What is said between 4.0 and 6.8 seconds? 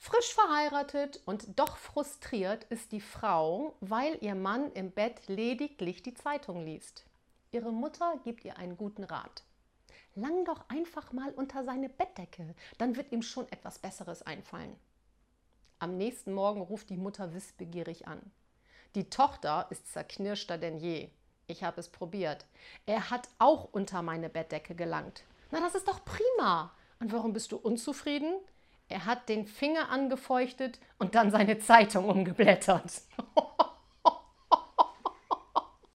ihr Mann im Bett lediglich die Zeitung